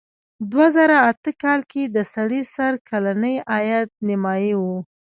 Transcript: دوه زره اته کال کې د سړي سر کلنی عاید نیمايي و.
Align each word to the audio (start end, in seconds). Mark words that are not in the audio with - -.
دوه 0.51 0.67
زره 0.75 0.97
اته 1.11 1.31
کال 1.43 1.61
کې 1.71 1.83
د 1.85 1.97
سړي 2.13 2.41
سر 2.55 2.73
کلنی 2.89 3.35
عاید 3.51 3.87
نیمايي 4.07 4.53
و. 4.61 4.63